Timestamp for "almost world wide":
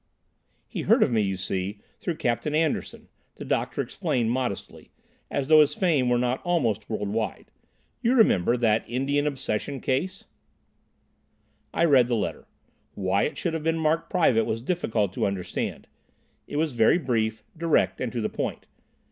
6.43-7.51